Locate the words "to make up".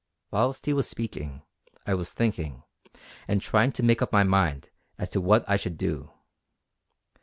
3.73-4.11